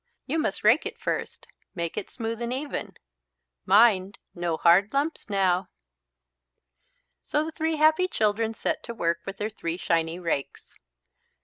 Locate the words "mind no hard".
3.67-4.91